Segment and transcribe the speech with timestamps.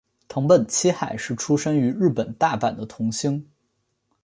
[0.27, 3.47] 藤本七海是出身于日本大阪的童星。